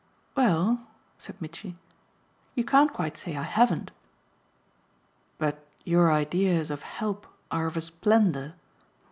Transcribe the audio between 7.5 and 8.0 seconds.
are of a